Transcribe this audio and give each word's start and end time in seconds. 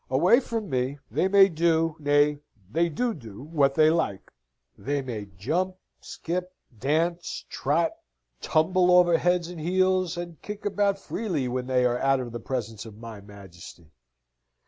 Away 0.09 0.39
from 0.39 0.67
me 0.67 0.97
they 1.11 1.27
may 1.27 1.47
do, 1.47 1.95
nay, 1.99 2.39
they 2.71 2.89
do 2.89 3.13
do, 3.13 3.43
what 3.43 3.75
they 3.75 3.91
like. 3.91 4.31
They 4.75 5.03
may 5.03 5.27
jump, 5.37 5.75
skip, 5.99 6.51
dance, 6.79 7.45
trot, 7.49 7.91
tumble 8.41 8.89
over 8.89 9.19
heads 9.19 9.47
and 9.49 9.59
heels, 9.59 10.17
and 10.17 10.41
kick 10.41 10.65
about 10.65 10.97
freely, 10.97 11.47
when 11.47 11.67
they 11.67 11.85
are 11.85 11.99
out 11.99 12.19
of 12.19 12.31
the 12.31 12.39
presence 12.39 12.83
of 12.83 12.97
my 12.97 13.21
majesty. 13.21 13.91